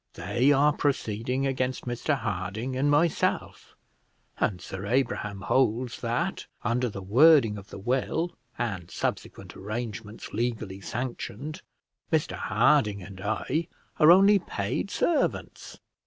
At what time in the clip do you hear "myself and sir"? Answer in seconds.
2.89-4.87